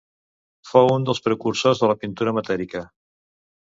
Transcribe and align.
Fou 0.69 0.89
un 0.95 1.05
dels 1.09 1.23
precursors 1.27 1.85
de 1.85 1.93
la 1.95 2.01
pintura 2.07 2.37
matèrica. 2.43 2.87